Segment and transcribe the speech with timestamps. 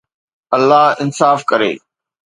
[0.57, 1.73] الله انصاف ڪري